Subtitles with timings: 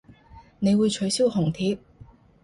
[0.57, 1.77] 你會取消紅帖